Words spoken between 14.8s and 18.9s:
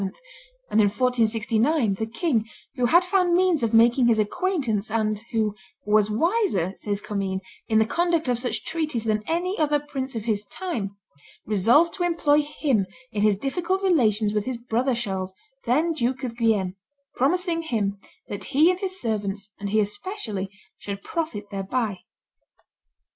Charles, then Duke of Guienne, "promising him that he and